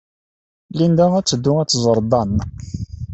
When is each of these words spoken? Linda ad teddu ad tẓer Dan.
Linda 0.77 1.05
ad 1.17 1.25
teddu 1.27 1.53
ad 1.59 1.69
tẓer 1.69 1.99
Dan. 2.11 2.31